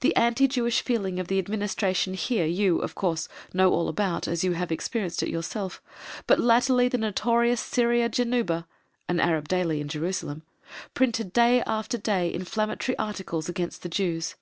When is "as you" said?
4.26-4.54